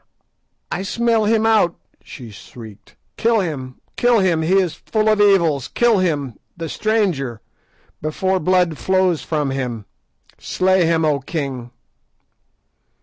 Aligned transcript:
"I 0.71 0.81
smell 0.81 1.25
him 1.25 1.45
out," 1.45 1.75
she 2.03 2.31
shrieked. 2.31 2.95
"Kill 3.17 3.39
him, 3.39 3.79
kill 3.97 4.17
him, 4.17 4.41
he 4.41 4.57
is 4.57 4.73
full 4.73 5.07
of 5.07 5.21
evil; 5.21 5.61
kill 5.75 5.99
him, 5.99 6.39
the 6.57 6.69
stranger, 6.69 7.39
before 8.01 8.39
blood 8.39 8.79
flows 8.79 9.21
from 9.21 9.51
him. 9.51 9.85
Slay 10.39 10.85
him, 10.87 11.05
O 11.05 11.19
king." 11.19 11.69